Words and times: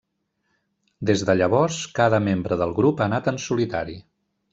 Des 1.09 1.23
de 1.27 1.35
llavors 1.41 1.77
cada 1.99 2.21
membre 2.29 2.57
del 2.63 2.73
grup 2.79 3.05
ha 3.05 3.09
anat 3.09 3.31
en 3.33 3.39
solitari. 3.45 3.99